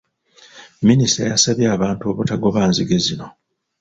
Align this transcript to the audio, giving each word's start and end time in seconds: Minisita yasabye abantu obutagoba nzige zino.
Minisita 0.87 1.23
yasabye 1.31 1.65
abantu 1.75 2.03
obutagoba 2.11 2.59
nzige 2.69 2.95
zino. 3.05 3.27